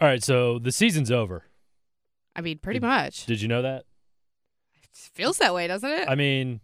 [0.00, 1.44] All right, so the season's over.
[2.36, 3.26] I mean, pretty Did- much.
[3.26, 3.84] Did you know that?
[4.92, 6.08] Feels that way, doesn't it?
[6.08, 6.60] I mean,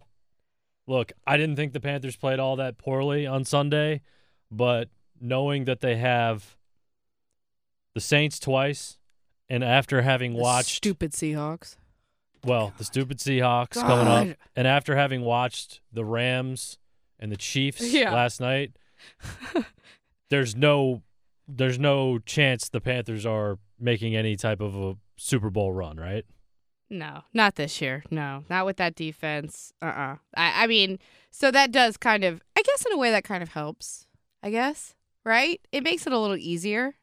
[0.87, 4.03] look, I didn't think the Panthers played all that poorly on Sunday,
[4.51, 4.89] but
[5.21, 6.57] knowing that they have
[7.95, 8.99] the Saints twice,
[9.49, 11.77] and after having The watched, stupid Seahawks.
[12.45, 16.79] well, the stupid Seahawks coming up, and after having watched the Rams
[17.19, 18.13] and the Chiefs Yeah.
[18.13, 18.77] last night,
[20.31, 21.03] there's no,
[21.57, 26.25] there's no chance the Panthers are making any type of a Super Bowl run, right?
[26.89, 28.03] No, not this year.
[28.11, 29.73] No, not with that defense.
[29.81, 30.99] Uh uh I, I mean,
[31.31, 34.07] so that does kind of, I guess, in a way, that kind of helps.
[34.43, 34.95] I guess,
[35.25, 35.61] right?
[35.71, 36.95] It makes it a little easier.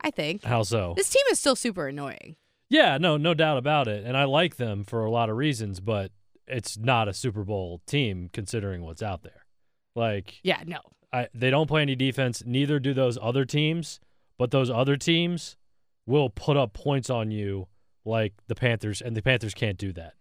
[0.00, 0.44] I think.
[0.44, 0.92] How so?
[0.96, 2.36] This team is still super annoying.
[2.68, 4.04] Yeah, no, no doubt about it.
[4.04, 6.10] And I like them for a lot of reasons, but
[6.46, 9.46] it's not a Super Bowl team considering what's out there.
[9.94, 10.80] Like, Yeah, no.
[11.16, 12.42] I, they don't play any defense.
[12.46, 14.00] Neither do those other teams.
[14.38, 15.56] But those other teams
[16.04, 17.68] will put up points on you,
[18.04, 20.14] like the Panthers, and the Panthers can't do that.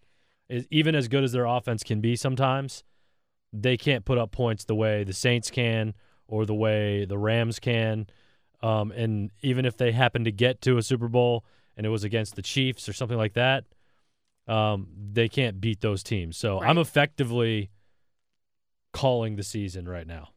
[0.47, 2.83] Is- Even as good as their offense can be, sometimes
[3.51, 5.93] they can't put up points the way the Saints can
[6.27, 8.07] or the way the Rams can.
[8.63, 12.03] Um, and even if they happen to get to a Super Bowl and it was
[12.05, 13.65] against the Chiefs or something like that,
[14.47, 16.37] um, they can't beat those teams.
[16.37, 17.69] So I'm effectively
[18.93, 20.29] calling the season right now.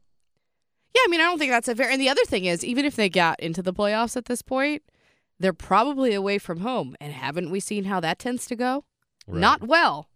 [0.99, 1.89] Yeah, I mean, I don't think that's a fair.
[1.89, 4.83] And the other thing is, even if they got into the playoffs at this point,
[5.39, 6.95] they're probably away from home.
[6.99, 8.83] And haven't we seen how that tends to go?
[9.27, 9.39] Right.
[9.39, 10.09] Not well.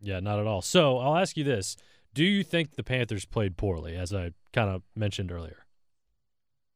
[0.00, 0.62] Yeah, not at all.
[0.62, 1.76] So I'll ask you this:
[2.14, 5.64] Do you think the Panthers played poorly, as I kind of mentioned earlier?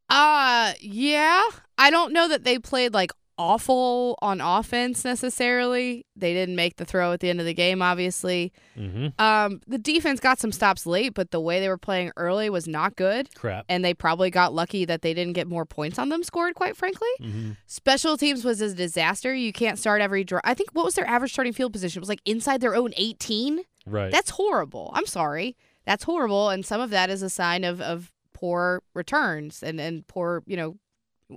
[0.08, 1.42] Uh, yeah.
[1.78, 6.06] I don't know that they played like awful on offense necessarily.
[6.14, 8.52] They didn't make the throw at the end of the game, obviously.
[8.78, 9.08] Mm-hmm.
[9.20, 12.68] Um, the defense got some stops late, but the way they were playing early was
[12.68, 13.34] not good.
[13.34, 13.64] Crap.
[13.68, 16.76] And they probably got lucky that they didn't get more points on them scored, quite
[16.76, 17.08] frankly.
[17.20, 17.50] Mm-hmm.
[17.66, 19.34] Special teams was a disaster.
[19.34, 20.42] You can't start every drive.
[20.44, 21.98] I think what was their average starting field position?
[21.98, 23.62] It was like inside their own 18.
[23.86, 24.12] Right.
[24.12, 24.92] That's horrible.
[24.94, 25.56] I'm sorry.
[25.84, 26.50] That's horrible.
[26.50, 30.56] And some of that is a sign of, of poor returns and, and poor, you
[30.56, 30.76] know,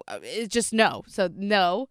[0.08, 1.04] it's just no.
[1.08, 1.90] So, no.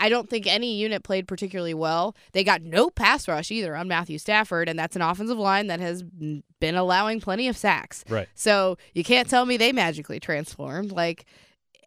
[0.00, 2.16] I don't think any unit played particularly well.
[2.32, 5.78] They got no pass rush either on Matthew Stafford, and that's an offensive line that
[5.78, 8.02] has been allowing plenty of sacks.
[8.08, 8.26] right.
[8.34, 10.90] So you can't tell me they magically transformed.
[10.90, 11.26] Like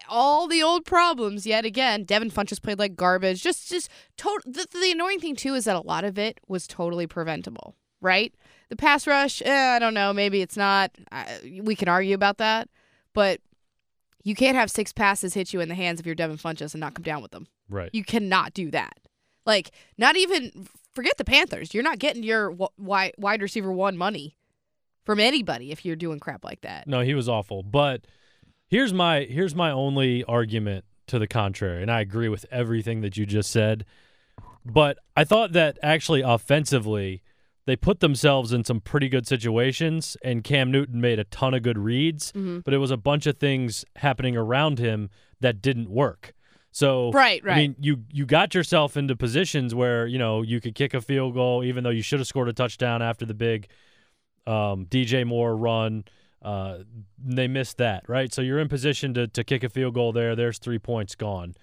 [0.08, 2.04] all the old problems yet again.
[2.04, 3.42] Devin Funchess played like garbage.
[3.42, 4.52] Just, just total.
[4.52, 7.76] The, the annoying thing too is that a lot of it was totally preventable.
[8.00, 8.34] Right?
[8.70, 9.42] The pass rush.
[9.44, 10.14] Eh, I don't know.
[10.14, 10.92] Maybe it's not.
[11.12, 12.70] I, we can argue about that,
[13.14, 13.40] but
[14.24, 16.82] you can't have six passes hit you in the hands of your Devin Funchess and
[16.82, 17.48] not come down with them.
[17.70, 17.90] Right.
[17.94, 18.98] You cannot do that.
[19.46, 21.74] Like, not even forget the Panthers.
[21.74, 24.38] You're not getting your wide wide receiver one money
[25.04, 26.88] from anybody if you're doing crap like that.
[26.88, 27.64] No, he was awful.
[27.64, 28.06] But
[28.68, 33.18] here's my here's my only argument to the contrary, and I agree with everything that
[33.18, 33.86] you just said.
[34.66, 37.22] But I thought that actually offensively,
[37.66, 41.62] they put themselves in some pretty good situations, and Cam Newton made a ton of
[41.64, 42.32] good reads.
[42.34, 42.64] Mhm.
[42.64, 45.10] But it was a bunch of things happening around him
[45.40, 46.34] that didn't work.
[46.72, 47.54] So Right, right.
[47.54, 51.02] I mean, you you got yourself into positions where you know you could kick a
[51.02, 53.68] field goal, even though you should have scored a touchdown after the big
[54.48, 56.04] um, DJ Moore run.
[56.42, 56.80] Uh,
[57.24, 58.34] they missed that, right?
[58.34, 60.36] So you're in position to to kick a field goal there.
[60.36, 61.54] There's three points gone.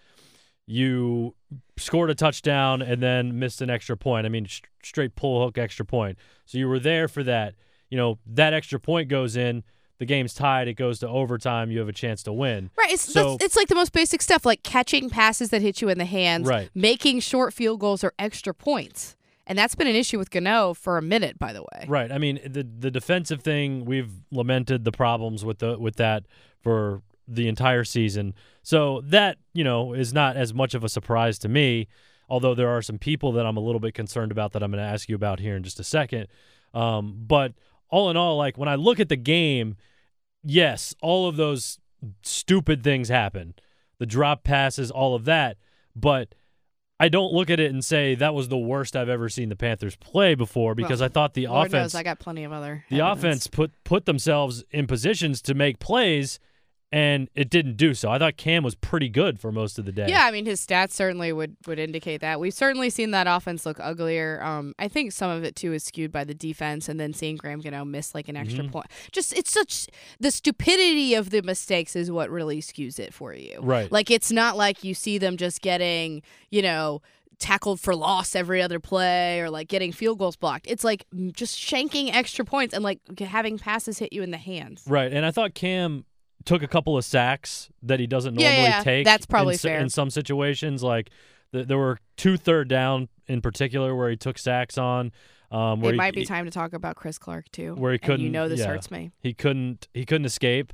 [0.70, 1.34] You
[1.76, 4.24] scored a touchdown and then missed an extra point.
[4.26, 6.16] I mean, sh- straight pull hook extra point.
[6.46, 7.54] So you were there for that.
[7.90, 9.64] You know that extra point goes in.
[9.98, 10.68] The game's tied.
[10.68, 11.70] It goes to overtime.
[11.70, 12.70] You have a chance to win.
[12.78, 12.92] Right.
[12.92, 15.98] It's So- it's like the most basic stuff, like catching passes that hit you in
[15.98, 16.70] the hands, Right.
[16.74, 19.16] making short field goals or extra points.
[19.46, 21.84] And that's been an issue with Gano for a minute, by the way.
[21.88, 22.12] Right.
[22.12, 26.24] I mean, the the defensive thing we've lamented the problems with the with that
[26.62, 27.02] for
[27.34, 28.34] the entire season.
[28.62, 31.88] So that you know is not as much of a surprise to me.
[32.28, 34.82] Although there are some people that I'm a little bit concerned about that I'm going
[34.84, 36.28] to ask you about here in just a second.
[36.72, 37.54] Um, but
[37.88, 39.76] all in all, like when I look at the game,
[40.44, 41.78] yes, all of those
[42.22, 43.54] stupid things happen,
[43.98, 45.56] the drop passes, all of that.
[45.96, 46.34] But
[47.00, 49.56] I don't look at it and say that was the worst I've ever seen the
[49.56, 52.84] Panthers play before because Well, I thought the Lord offense I got plenty of other.
[52.90, 53.18] the evidence.
[53.18, 56.38] offense put put themselves in positions to make plays
[56.92, 58.10] and it didn't do so.
[58.10, 60.06] I thought Cam was pretty good for most of the day.
[60.08, 62.40] Yeah, I mean his stats certainly would would indicate that.
[62.40, 64.42] We've certainly seen that offense look uglier.
[64.42, 67.36] Um, I think some of it too is skewed by the defense, and then seeing
[67.36, 68.72] Graham Gano miss like an extra Mhm.
[68.72, 68.86] point.
[69.12, 69.86] Just it's such
[70.18, 73.60] the stupidity of the mistakes is what really skews it for you.
[73.62, 73.90] Right.
[73.90, 77.02] Like it's not like you see them just getting you know
[77.38, 80.66] tackled for loss every other play or like getting field goals blocked.
[80.68, 84.36] It's like mm, just shanking extra points and like having passes hit you in the
[84.36, 84.82] hands.
[84.86, 85.10] Right.
[85.10, 86.04] And I thought Cam
[86.44, 89.04] took a couple of sacks that he doesn't Yeah, normally yeah, take.
[89.04, 89.78] that's probably in, fair.
[89.80, 90.82] in some situations.
[90.82, 91.10] Like
[91.52, 95.12] th- there were two third down in particular where he took sacks on.
[95.52, 97.74] Um, where It he, might be time to talk about Chris Clark too.
[97.74, 98.66] where he couldn't- you know this yeah.
[98.68, 99.10] hurts me.
[99.20, 100.72] he couldn't he couldn't escape.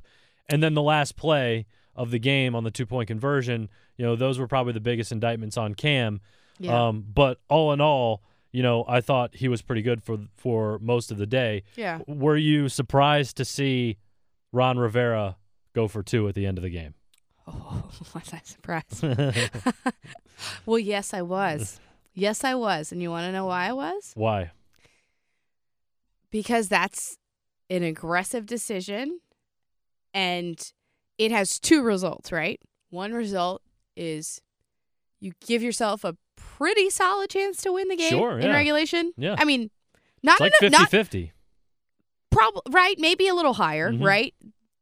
[0.49, 1.67] And then the last play
[1.97, 5.11] of the game on the two point conversion, you know, those were probably the biggest
[5.13, 6.21] indictments on Cam.
[6.59, 6.89] Yeah.
[6.89, 8.23] Um, but all in all,
[8.53, 11.63] you know, I thought he was pretty good for for most of the day.
[11.75, 11.99] yeah.
[12.07, 13.97] Were you surprised to see
[14.53, 15.37] Ron Rivera
[15.77, 16.95] go for two at the end of the game?
[17.47, 17.85] Oh,
[18.15, 19.03] was I surprised?
[20.67, 21.79] well, yes, I was.
[22.15, 22.91] Yes, I was.
[22.91, 24.13] And you want to know why I was?
[24.17, 24.51] Why?
[26.31, 27.19] Because that's
[27.71, 29.21] an aggressive decision
[30.15, 30.73] and
[31.19, 32.61] it has two results, right?
[32.91, 33.63] One result
[33.97, 34.41] is
[35.21, 39.13] you give yourself a pretty solid chance to win the game Sure, in regulation.
[39.17, 39.35] Yeah.
[39.39, 39.71] I mean,
[40.23, 41.33] not It's like in a- 50-50.
[42.31, 44.05] prob- right, maybe a little higher, Mhm.
[44.05, 44.35] right?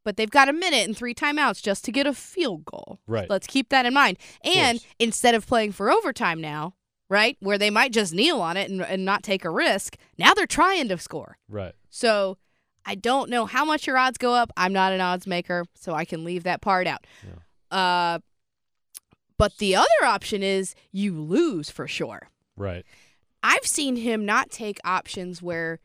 [0.05, 2.99] But they've got a minute and three timeouts just to get a field goal.
[3.07, 3.29] Right.
[3.29, 4.17] Let's keep that in mind.
[4.43, 4.93] And course.
[4.99, 6.75] instead of playing for overtime now,
[7.09, 10.33] right, where they might just kneel on it and, and not take a risk, now
[10.33, 11.37] they're trying to score.
[11.49, 11.73] Right.
[11.89, 12.37] So
[12.85, 14.51] I don't know how much your odds go up.
[14.55, 17.05] I'm not an odds maker, so I can leave that part out.
[17.27, 17.77] Yeah.
[17.77, 18.19] Uh,
[19.37, 22.29] but the other option is you lose for sure.
[22.55, 22.85] Right.
[23.41, 25.79] I've seen him not take options where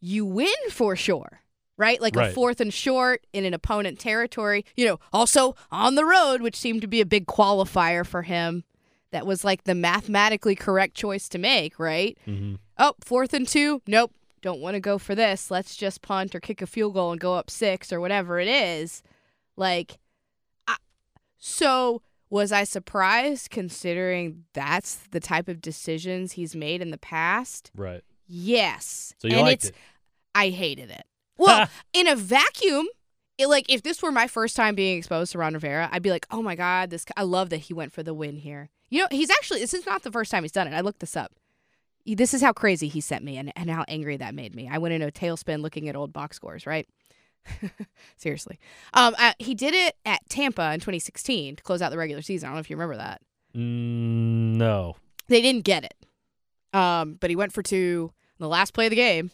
[0.00, 1.40] you win for sure,
[1.76, 2.00] right?
[2.00, 6.42] Like a fourth and short in an opponent territory, you know, also on the road,
[6.42, 8.64] which seemed to be a big qualifier for him.
[9.10, 12.18] That was like the mathematically correct choice to make, right?
[12.24, 13.82] hmm Oh, fourth and two?
[13.86, 14.12] Nope.
[14.42, 15.50] Don't want to go for this.
[15.50, 18.48] Let's just punt or kick a field goal and go up six or whatever it
[18.48, 19.02] is.
[19.56, 19.98] Like,
[20.66, 20.76] I,
[21.38, 27.70] so was I surprised considering that's the type of decisions he's made in the past?
[27.76, 28.02] Right.
[28.26, 29.14] Yes.
[29.18, 29.76] So you and liked it's, it.
[30.34, 31.06] I hated it.
[31.36, 32.86] Well, in a vacuum,
[33.38, 36.10] it, like if this were my first time being exposed to Ron Rivera, I'd be
[36.10, 37.04] like, "Oh my god, this!
[37.16, 39.86] I love that he went for the win here." You know, he's actually this is
[39.86, 40.74] not the first time he's done it.
[40.74, 41.32] I looked this up.
[42.06, 44.68] This is how crazy he sent me and, and how angry that made me.
[44.70, 46.86] I went into a tailspin looking at old box scores, right?
[48.16, 48.58] Seriously.
[48.92, 52.46] Um, uh, he did it at Tampa in 2016 to close out the regular season.
[52.46, 53.22] I don't know if you remember that.
[53.54, 54.96] Mm, no.
[55.28, 55.94] They didn't get it.
[56.78, 59.30] Um, but he went for two in the last play of the game.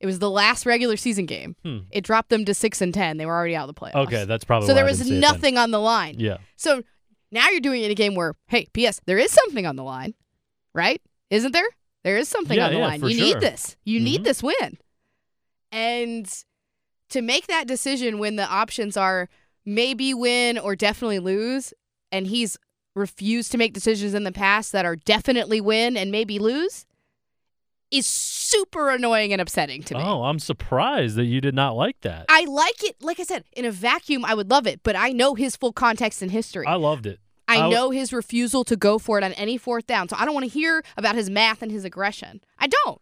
[0.00, 1.56] It was the last regular season game.
[1.62, 1.78] Hmm.
[1.90, 3.18] It dropped them to six and ten.
[3.18, 4.06] They were already out of the playoffs.
[4.06, 5.32] Okay, that's probably so there was didn't see it then.
[5.32, 6.14] nothing on the line.
[6.18, 6.38] Yeah.
[6.56, 6.82] So
[7.30, 9.00] now you're doing it in a game where, hey, P.S.
[9.06, 10.14] There is something on the line,
[10.74, 11.00] right?
[11.28, 11.68] Isn't there?
[12.02, 13.02] There is something Yeah, on the yeah, line.
[13.04, 13.24] You sure.
[13.26, 13.76] need this.
[13.84, 14.24] You need Mhm.
[14.24, 14.78] this win.
[15.72, 16.26] And
[17.10, 19.28] to make that decision when the options are
[19.66, 21.72] maybe win or definitely lose,
[22.10, 22.56] and he's
[22.96, 26.86] refused to make decisions in the past that are definitely win and maybe lose,
[27.90, 30.00] is super annoying and upsetting to me.
[30.02, 32.26] Oh, I'm surprised that you did not like that.
[32.28, 32.96] I like it.
[33.02, 35.72] Like I said, in a vacuum, I would love it, but I know his full
[35.72, 36.66] context and history.
[36.66, 37.18] I loved it.
[37.48, 40.08] I I w- know his refusal to go for it on any fourth down.
[40.08, 42.40] So I don't want to hear about his math and his aggression.
[42.58, 43.00] I don't.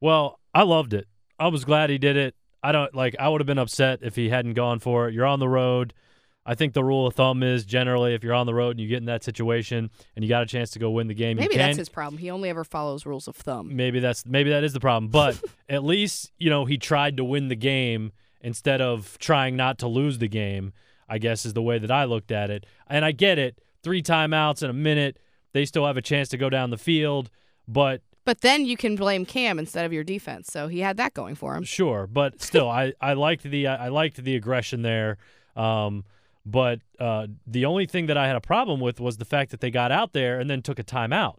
[0.00, 1.08] Well, I loved it.
[1.38, 2.36] I was glad he did it.
[2.62, 5.14] I don't like I would have been upset if he hadn't gone for it.
[5.14, 5.94] You're on the road.
[6.44, 8.88] I think the rule of thumb is generally if you're on the road and you
[8.88, 11.54] get in that situation and you got a chance to go win the game, Maybe
[11.54, 11.68] you can.
[11.68, 12.18] that's his problem.
[12.18, 13.76] He only ever follows rules of thumb.
[13.76, 15.08] maybe that's maybe that is the problem.
[15.10, 18.10] But at least, you know, he tried to win the game
[18.40, 20.72] instead of trying not to lose the game,
[21.08, 22.66] I guess is the way that I looked at it.
[22.88, 23.58] And I get it.
[23.84, 25.18] Three timeouts in a minute,
[25.52, 27.30] they still have a chance to go down the field,
[27.68, 30.48] but But then you can blame Cam instead of your defense.
[30.52, 31.62] So he had that going for him.
[31.62, 35.18] Sure, but still, I, I liked the I liked the aggression there.
[35.54, 36.04] Um,
[36.44, 39.60] but uh, the only thing that I had a problem with was the fact that
[39.60, 41.36] they got out there and then took a timeout.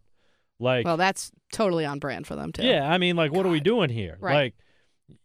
[0.59, 2.63] Like, Well, that's totally on brand for them too.
[2.63, 4.17] yeah, I mean, like, what are we doing here?
[4.19, 4.33] Right.
[4.33, 4.55] Like,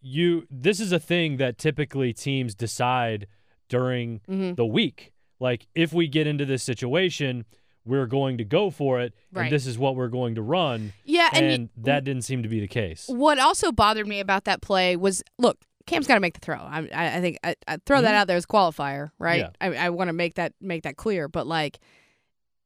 [0.00, 3.26] you, this is a thing that typically teams decide
[3.68, 5.12] during hmm the week.
[5.40, 7.44] Like, if we get into this situation,
[7.84, 9.44] we're going to go for it, Right.
[9.44, 10.92] and this is what we're going to run.
[11.04, 13.04] Yeah, and, And, that didn't seem to be the case.
[13.08, 15.58] what also bothered me about that play was look,
[15.88, 16.56] Cam's got to make the throw.
[16.56, 18.16] I, I, I think I, I throw that Mhm.
[18.18, 19.40] out there as qualifier, right?
[19.40, 19.50] Yeah.
[19.60, 21.28] I, I want to make that make that clear.
[21.28, 21.78] But like,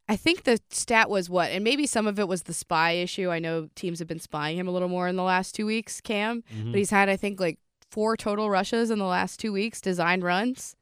[0.09, 3.31] I think the stat was what, and maybe some of it was the spy issue.
[3.31, 6.01] I know teams have been spying him a little more in the last two weeks,
[6.01, 6.73] Cam, Mhm.
[6.73, 7.59] but he's had I think like
[7.91, 10.75] four total rushes in the last two weeks, designed runs.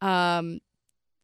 [0.00, 0.60] Um,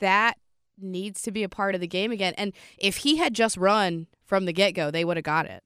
[0.00, 0.34] that
[0.80, 2.34] needs to be a part of the game again.
[2.36, 5.62] And if he had just run from the get go, they would have got it.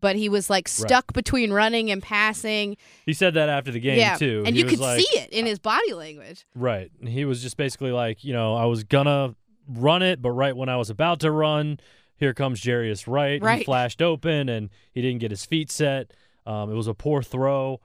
[0.00, 2.76] But he was like stuck between running and passing.
[3.06, 4.42] He said that after the game yeah, too.
[4.46, 6.46] and He you could like, see it in his body language.
[6.54, 6.90] Right.
[7.00, 9.34] And He was just basically like, you know, I was gonna
[9.68, 11.78] run it, but right when I was about to run,
[12.16, 13.40] here comes Jarius Wright.
[13.40, 13.64] He Right.
[13.64, 16.12] flashed open and he didn't get his feet set.
[16.46, 17.80] Um, it was a poor throw.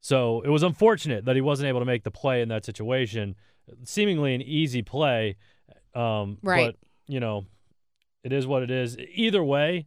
[0.00, 3.34] So it was unfortunate that he wasn't able to make the play in that situation.
[3.84, 5.36] Seemingly an easy play.
[5.94, 6.66] Um, Right.
[6.66, 6.76] But,
[7.12, 7.46] you know,
[8.22, 8.96] it is what it is.
[8.98, 9.86] Either way,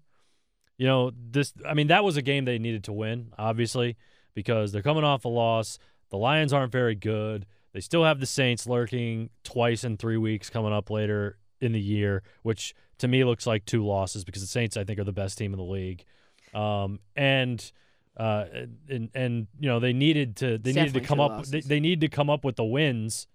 [0.81, 3.97] you know, this, I mean, that was a game they needed to win, obviously,
[4.33, 5.77] because they're coming off a loss.
[6.09, 7.45] The Lions aren't very good.
[7.71, 11.79] They still have the Saints lurking twice in three weeks coming up later in the
[11.79, 15.11] year, which to me looks like two losses because the Saints, I think, are the
[15.11, 16.03] best team in the league.
[16.51, 17.71] Um, and,
[18.17, 18.45] uh,
[18.89, 21.79] and and you know they needed to they It's needed to come up they, they
[21.79, 23.27] need to come up with the wins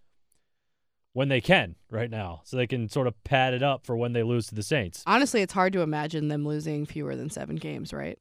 [1.17, 4.13] when they can right now so they can sort of pad it up for when
[4.13, 5.03] they lose to the Saints.
[5.07, 8.19] Honestly, it's hard to imagine them losing fewer than seven games, right?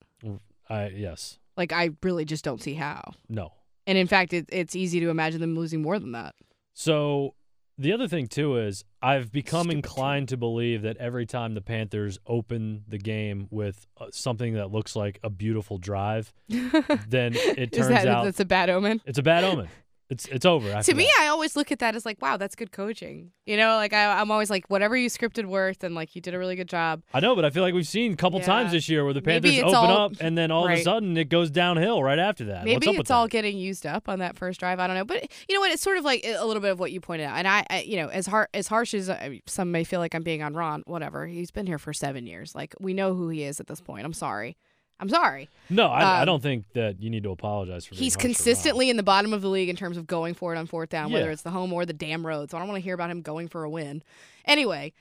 [0.70, 1.38] I yes.
[1.58, 3.02] Like, I really just don't see how.
[3.28, 3.52] No.
[3.86, 6.36] And in fact, it, it's easy to imagine them losing more than that.
[6.74, 7.36] So
[7.78, 9.78] the other thing too is I've become Stupid team.
[9.80, 14.72] inclined to believe that every time the Panthers open the game with uh, something that
[14.72, 19.02] looks like a beautiful drive, then it turns that out that's a bad omen?
[19.06, 19.68] it's a bad omen.
[20.09, 20.81] It's it's over.
[20.83, 21.24] To me, that.
[21.24, 23.31] I always look at that as like, wow, that's good coaching.
[23.47, 26.33] You know, like I, I'm always like, whatever you scripted worth, and like you did
[26.35, 27.01] a really good job.
[27.13, 28.45] I know, but I feel like we've seen a couple Yeah.
[28.45, 31.17] times this year where the Panthers open all- up and then all of a sudden
[31.17, 32.65] it goes downhill right after that.
[32.65, 33.31] Maybe What's up it's all that?
[33.31, 34.79] getting used up on that first drive.
[34.79, 35.71] I don't know, but you know what?
[35.71, 37.38] It's sort of like a little bit of what you pointed out.
[37.38, 40.13] And I, I you know, as har- as harsh as I some may feel like
[40.13, 41.25] I'm being on Ron, whatever.
[41.25, 42.53] He's been here for seven years.
[42.53, 44.05] Like we know who he is at this point.
[44.05, 44.55] I'm sorry.
[45.00, 45.50] I'm sorry.
[45.70, 47.96] No, I, I um, don't think that you need to apologize for.
[47.96, 48.34] He's harsh or wrong.
[48.36, 50.90] consistently in the bottom of the league in terms of going for it on fourth
[50.90, 52.52] down, whether it's the home or the damn road.
[52.52, 54.04] So I don't want to hear about him going for a win.
[54.46, 54.94] Anyway,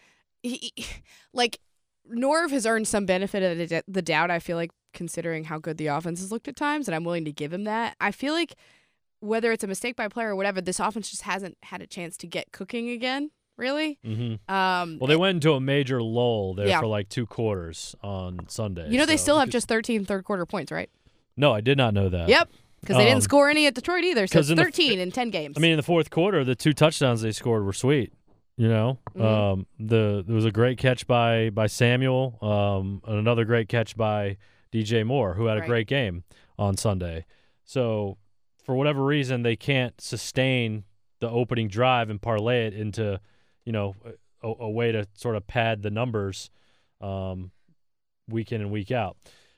[0.42, 0.72] he,
[1.32, 1.58] like
[2.12, 4.30] Norv has earned some benefit of the, the doubt.
[4.30, 7.24] I feel like considering how good the offense has looked at times, and I'm willing
[7.24, 7.96] to give him that.
[8.00, 8.54] I feel like
[9.20, 11.86] whether it's a mistake by a player or whatever, this offense just hasn't had a
[11.86, 13.30] chance to get cooking again.
[13.56, 13.98] Really.
[14.04, 14.38] Mhm.
[14.50, 16.80] Um, Well, they went into a major lull there Yeah.
[16.80, 18.88] for like two quarters on Sunday.
[18.90, 20.90] you know they still have just 13 third quarter points, right?
[21.36, 22.28] No, I did not know that.
[22.28, 22.50] Yep.
[22.80, 24.26] Because they Um, didn't score any at Detroit either.
[24.26, 25.56] So it's in the- 13 in 10 games.
[25.56, 28.12] I mean, in the fourth quarter, the two touchdowns they scored were sweet.
[28.56, 29.24] You know, Mhm.
[29.24, 33.96] um, the there was a great catch by by Samuel, um, and another great catch
[33.96, 34.36] by
[34.70, 36.22] DJ Moore, who had a great game
[36.58, 37.24] on Sunday.
[37.64, 38.16] So,
[38.62, 40.84] for whatever reason, they can't sustain
[41.20, 43.18] the opening drive and parlay it into,
[43.64, 43.94] you know,
[44.42, 46.50] a, a way to sort of pad the numbers,
[47.00, 47.50] um,
[48.28, 49.16] week in and week out.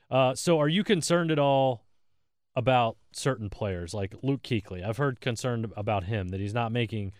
[0.09, 1.83] Uh, so, are you concerned at all
[2.55, 4.83] about certain players like Luke Kuechly?
[4.83, 7.11] I've heard concerned about him that he's not making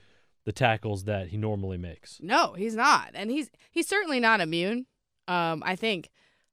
[0.46, 2.20] the tackles that he normally makes.
[2.22, 4.86] No, he's not, and he's he's certainly not immune.
[5.28, 6.10] Um, I think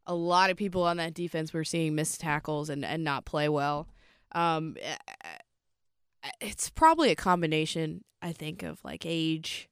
[0.06, 3.48] a lot of people on that defense were seeing missed tackles and and not play
[3.48, 3.88] well.
[4.32, 9.68] Um, eh, eh, it's probably a combination, I think, of like age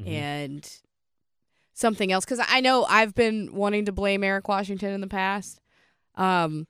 [0.00, 0.08] Mhm.
[0.08, 0.80] and
[1.72, 2.24] something else.
[2.24, 5.60] Because I know I've been wanting to blame Eric Washington in the past.
[6.14, 6.66] Um,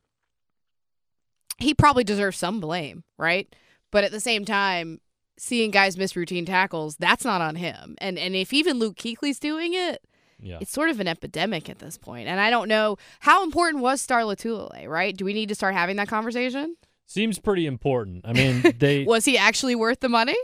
[1.58, 3.54] he probably deserves some blame, right?
[3.90, 5.00] But at the same time,
[5.38, 7.94] seeing guys miss routine tackles, that's not on him.
[7.98, 10.02] And and if even Luke Kuechly's doing it,
[10.40, 10.58] yeah.
[10.60, 12.28] it's sort of an epidemic at this point.
[12.28, 15.16] And I don't know how important was Star Lotulelei, right?
[15.16, 16.76] Do we need to start having that conversation?
[17.06, 18.24] Seems pretty important.
[18.26, 20.36] I mean, they Was he actually worth the money?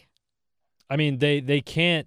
[0.89, 2.07] I mean, they they can't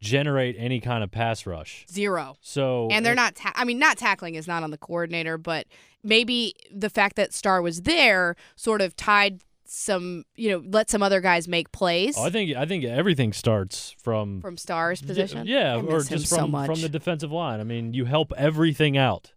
[0.00, 1.86] generate any kind of pass rush.
[1.90, 2.36] Zero.
[2.40, 3.34] So And they're not.
[3.34, 5.66] Ta- I mean, not tackling is not on the coordinator, but
[6.02, 10.24] maybe the fact that Star was there sort of tied some.
[10.36, 13.94] You know, let some other guys make plays Oh, I think I think everything starts
[14.02, 15.46] from from Star's position.
[15.46, 16.66] Yeah, I or just from much.
[16.66, 17.60] from the defensive line.
[17.60, 19.32] I mean, you help everything out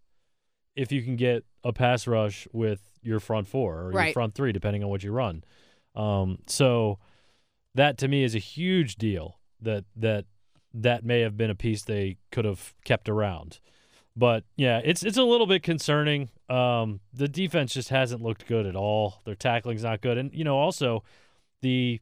[0.76, 4.52] if you can get a pass rush with your front four or your front three,
[4.52, 5.44] depending on what you run.
[5.94, 6.98] Um, so
[7.74, 9.38] that to me is a huge deal.
[9.60, 10.24] That that
[10.74, 13.60] that may have been a piece they could have kept around.
[14.16, 16.28] But yeah, it's it's a little bit concerning.
[16.50, 19.20] Um, the defense just hasn't looked good at all.
[19.24, 21.02] Their tackling's not good, and you know also
[21.62, 22.00] the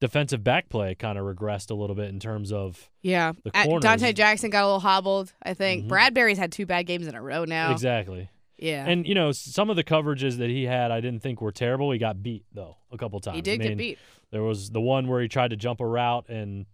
[0.00, 3.32] defensive back play kind of regressed a little bit in terms of Yeah.
[3.44, 5.32] The corners- Donte Jackson got a little hobbled.
[5.42, 5.88] I think Mhm.
[5.88, 7.72] Bradberry's had two bad games in a row now.
[7.72, 8.28] exactly.
[8.58, 8.86] Yeah.
[8.86, 11.90] And you know some of the coverages that he had, I didn't think were terrible.
[11.92, 13.36] He got beat though a couple times.
[13.36, 13.98] he did I mean, get beat.
[14.30, 16.66] There was the one where he tried to jump a route and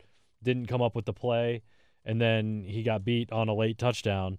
[0.43, 1.63] didn't come up with the play,
[2.05, 4.39] and then he got beat on a late touchdown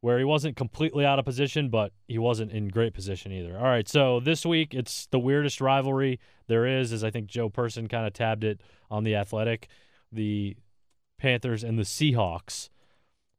[0.00, 3.56] where he wasn't completely out of position, but he wasn't in great position either.
[3.56, 7.48] All right, so this week it's the weirdest rivalry there is, as I think Joe
[7.48, 8.60] Person kind of tabbed it
[8.90, 9.68] on the Athletic,
[10.12, 10.56] the
[11.18, 12.68] Panthers and the Seahawks.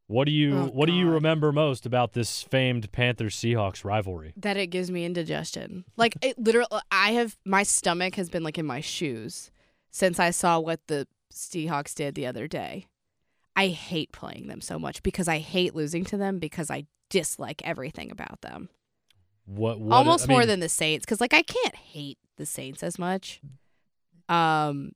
[0.07, 4.33] What do you Oh, What do you remember most about this famed Panthers Seahawks rivalry?
[4.37, 5.83] That it gives me indigestion.
[5.97, 9.51] Like it literally I have my stomach has been like in my shoes
[9.91, 12.87] since I saw what the Seahawks did the other day.
[13.55, 17.61] I hate playing them so much because I hate losing to them because I dislike
[17.65, 18.69] everything about them.
[19.45, 22.45] what, what almost I mean, more than the Saints because like I can't hate the
[22.45, 23.41] Saints as much.
[24.29, 24.91] Um,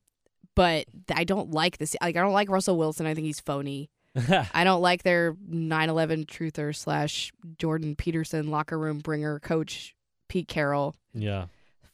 [0.55, 1.95] but I don't like this.
[2.01, 3.05] Like I don't like Russell Wilson.
[3.05, 3.89] I think he's phony.
[4.53, 9.95] I don't like their 9/11 truther slash Jordan Peterson locker room bringer coach
[10.27, 11.45] Pete Carroll yeah.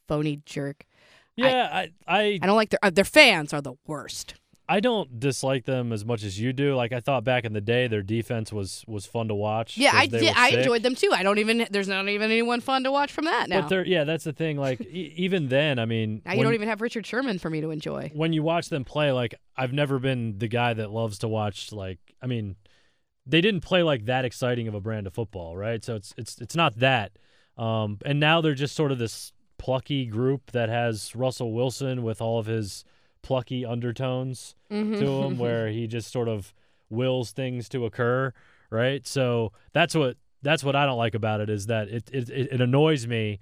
[0.08, 0.86] phony jerk.
[1.38, 4.36] Yeah, I, I I don't like their uh, their fans are the worst.
[4.70, 6.76] I don't dislike them as much as you do.
[6.76, 9.78] Like I thought back in the day, their defense was was fun to watch.
[9.78, 10.34] Yeah, I did.
[10.36, 11.12] I enjoyed them too.
[11.14, 11.68] I don't even.
[11.70, 13.62] There's not even anyone fun to watch from that now.
[13.62, 14.58] But they're yeah, that's the thing.
[14.58, 17.50] Like e- even then, I mean, now you when, don't even have Richard Sherman for
[17.50, 18.12] me to enjoy.
[18.14, 21.72] when you watch them play, like I've never been the guy that loves to watch.
[21.72, 22.58] Like I mean,
[23.26, 25.84] they didn't play like that exciting of a brand of football, right?
[25.84, 27.14] So it's it's it's not that.
[27.58, 32.22] Um, and now they're just sort of this plucky group that has Russell Wilson with
[32.22, 32.84] all of his
[33.22, 35.00] plucky undertones Mhm.
[35.00, 36.54] to him where he just sort of
[36.90, 38.34] wills things to occur,
[38.70, 39.06] right?
[39.08, 42.54] So that's what that's what I don't like about it is that it it, it
[42.54, 43.40] it annoys me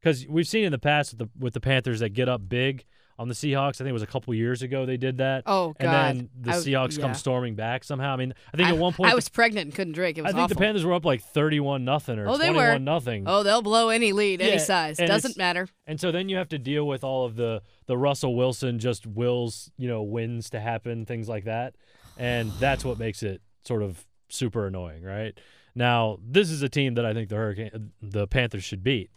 [0.00, 2.84] because we've seen in the past with the with the Panthers that get up big
[3.18, 3.76] on the Seahawks.
[3.76, 5.76] I think it was a couple years ago they did that, Oh God.
[5.78, 7.02] and then the I- Seahawks yeah.
[7.04, 8.12] come storming back somehow.
[8.12, 10.18] I mean, I think at one point I was pregnant and couldn't drink.
[10.18, 10.54] It was I think awful.
[10.56, 12.78] the Panthers were up like thirty-one nothing or Oh, they were.
[12.78, 13.24] nothing.
[13.26, 14.96] oh, they'll blow any lead, Yeah, any size.
[14.96, 15.68] Doesn't matter.
[15.86, 19.06] And so then you have to deal with all of the the Russell Wilson just
[19.06, 21.74] wills, you know, wins to happen, things like that.
[22.18, 25.38] And that's what makes it sort of super annoying, right?
[25.76, 29.10] Now, this is a team that I think the Hurricane the Panthers should beat.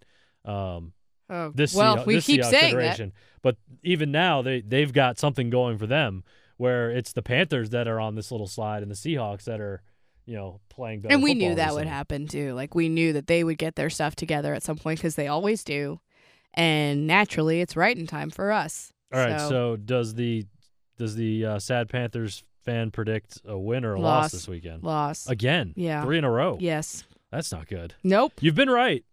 [0.46, 0.94] Um
[1.30, 3.12] Oh, this well, Seahawks, we this keep Seahawks saying that.
[3.42, 6.24] But even now they they've got something going for them
[6.58, 9.82] where it's the Panthers that are on this little slide and the Seahawks that are,
[10.26, 12.54] you know, playing better And we knew that would happen too.
[12.54, 15.28] Like we knew that they would get their stuff together at some point because they
[15.28, 16.00] always do.
[16.54, 18.92] And naturally, it's right in time for us.
[19.14, 19.40] All right.
[19.40, 20.46] So- So, does the
[20.98, 24.32] does the uh, sad Panthers fan predict a win or a loss, Loss.
[24.32, 24.82] this weekend?
[24.84, 25.28] Loss.
[25.30, 26.04] Again, Yeah.
[26.04, 26.58] three in a row.
[26.60, 27.04] Yes.
[27.32, 27.94] That's not good.
[28.04, 28.34] Nope.
[28.42, 29.06] You've been right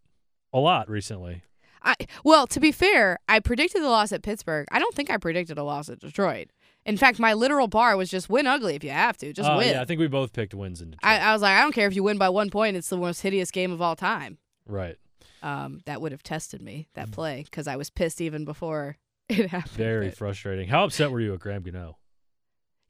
[0.53, 1.43] a lot recently.
[1.85, 4.67] I well, to be fair, I predicted the loss at Pittsburgh.
[4.73, 6.49] I don't think I predicted a loss at Detroit.
[6.87, 9.33] In fact, my literal bar was just win ugly if you have to.
[9.33, 9.69] Just Uh, win.
[9.75, 11.11] Yeah, I think we both picked wins in Detroit.
[11.11, 12.77] I, I was like, I don't care if you win by one point.
[12.77, 14.39] It's the most hideous game of all time.
[14.67, 14.97] right.
[15.43, 18.97] Um, that would have tested me that play because I was pissed even before
[19.29, 19.73] it happened.
[19.73, 20.69] Very but- frustrating.
[20.69, 21.99] How upset were you at Graham Gano?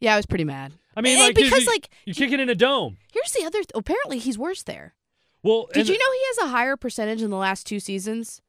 [0.00, 0.72] yeah, I was pretty mad.
[0.96, 2.96] I mean, And like 'cause because you, like you're kicking in a dome.
[3.12, 3.58] here's the other.
[3.58, 4.94] Th- apparently, he's worse there.
[5.42, 8.40] Well, Did and- you know he has a higher percentage in the last two seasons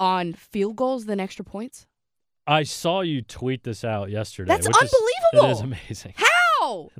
[0.00, 1.86] on field goals than extra points?
[2.46, 4.48] I saw you tweet this out yesterday.
[4.48, 4.92] That's which is-
[5.32, 5.50] unbelievable.
[5.50, 6.14] it is amazing.
[6.16, 6.26] How?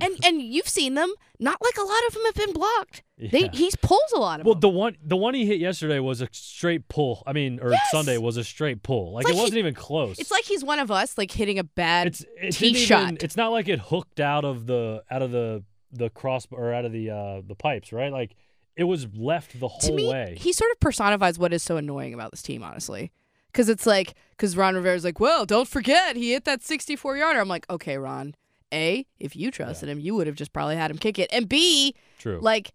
[0.01, 1.13] And and you've seen them.
[1.39, 3.03] Not like a lot of them have been blocked.
[3.19, 4.61] They he pulls a lot of Well, them.
[4.71, 7.21] Well, the one the one he hit yesterday was a straight pull.
[7.27, 7.79] I mean, or Yes!
[7.91, 9.13] Sunday was a straight pull.
[9.13, 10.17] Like, like it wasn't he- even close.
[10.19, 12.07] It's like he's one of us, like hitting a bad.
[12.07, 13.03] it's it tee shot.
[13.03, 16.73] even, It's not like it hooked out of the out of the the cross or
[16.73, 18.11] out of the uh the pipes, right?
[18.11, 18.35] Like
[18.75, 20.37] it was left the to whole me, way.
[20.39, 23.11] he sort of personifies what is so annoying about this team, honestly.
[23.51, 27.39] Because it's like, because Ron Rivera's like, well, don't forget he hit that 64 yarder.
[27.39, 28.33] I'm like, okay, Ron.
[28.73, 31.29] A, if you trusted him, you would have just probably had him kick it.
[31.33, 32.39] And B, True.
[32.41, 32.71] like,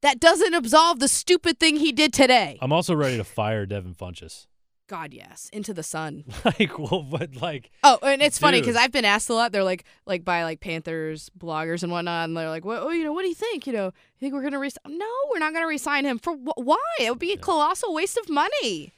[0.00, 2.58] that doesn't absolve the stupid thing he did today.
[2.62, 4.46] I'm also ready to fire Devin Funchess.
[4.90, 6.24] God, yes, into the sun.
[6.44, 9.52] like, well, but like, Oh, and it's funny because I've been asked a lot.
[9.52, 13.04] They're like, like by like Panthers bloggers and whatnot, and they're like, well, oh, you
[13.04, 13.68] know, what do you think?
[13.68, 14.82] You know, you think we're gonna resign?
[14.98, 16.18] No, we're not gonna resign him.
[16.18, 16.76] For wh- why?
[16.98, 18.92] It would be a colossal waste of money.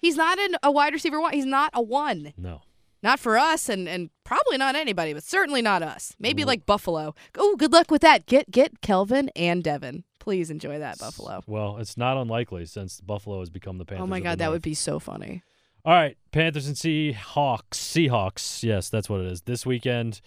[0.00, 1.32] He's not an, a wide receiver one.
[1.34, 2.32] He's not a one.
[2.36, 2.62] no.
[3.00, 6.16] Not for us, and and probably not anybody, but certainly not us.
[6.18, 7.14] Maybe Well- like Buffalo.
[7.36, 8.26] Oh, good luck with that.
[8.26, 10.02] Get get Kelvin and Devin.
[10.28, 11.42] Please enjoy that Buffalo.
[11.46, 14.02] Well, it's not unlikely since Buffalo has become the Panthers.
[14.02, 14.56] Oh my God, that North.
[14.56, 15.42] would be so funny.
[15.86, 17.70] All right, Panthers and Seahawks.
[17.72, 18.62] Seahawks.
[18.62, 19.40] Yes, that's what it is.
[19.40, 20.20] This weekend,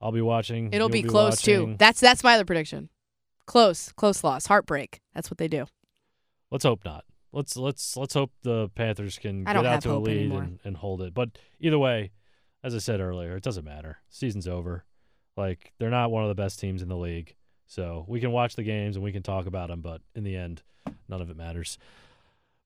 [0.00, 0.72] I'll be watching.
[0.72, 1.76] It'll You'll be close too.
[1.78, 2.88] That's that's my other prediction.
[3.46, 5.00] Close, close loss, heartbreak.
[5.14, 5.66] That's what they do.
[6.50, 7.04] Let's hope not.
[7.32, 11.02] Let's let's let's hope the Panthers can get out to a lead and, and hold
[11.02, 11.14] it.
[11.14, 12.10] But either way,
[12.64, 13.98] as I said earlier, it doesn't matter.
[14.08, 14.86] Season's over.
[15.36, 17.36] Like they're not one of the best teams in the league.
[17.70, 20.34] So we can watch the games and we can talk about them, but in the
[20.34, 20.60] end,
[21.08, 21.78] none of it matters.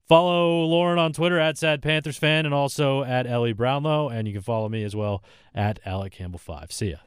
[0.07, 4.33] Follow Lauren on Twitter at Sad Panthers Fan and also at Ellie Brownlow, and you
[4.33, 6.71] can follow me as well at Alec Campbell Five.
[6.71, 6.97] See ya.